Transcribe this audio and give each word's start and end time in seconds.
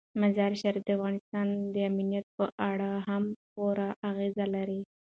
مزارشریف 0.21 0.83
د 0.85 0.89
افغانستان 0.97 1.47
د 1.73 1.75
امنیت 1.89 2.25
په 2.37 2.45
اړه 2.69 2.89
هم 3.07 3.23
پوره 3.53 3.89
اغېز 4.09 4.35
لري. 4.55 4.81